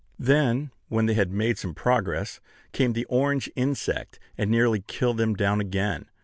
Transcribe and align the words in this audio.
Then, 0.17 0.71
when 0.87 1.05
they 1.05 1.13
had 1.13 1.31
made 1.31 1.59
some 1.59 1.75
progress, 1.75 2.39
came 2.71 2.93
the 2.93 3.05
orange 3.05 3.51
insect, 3.55 4.17
and 4.35 4.49
nearly 4.49 4.83
killed 4.87 5.17
them 5.17 5.35
down 5.35 5.61
again. 5.61 6.07